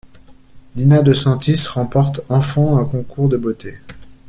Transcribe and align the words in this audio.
Dina 0.73 1.03
De 1.03 1.13
Santis 1.13 1.67
remporte 1.67 2.21
enfant 2.29 2.75
un 2.79 2.85
concours 2.85 3.29
de 3.29 3.37
beauté. 3.37 3.77